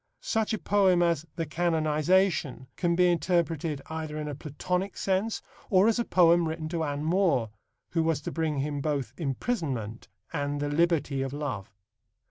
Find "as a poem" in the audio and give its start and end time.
5.87-6.47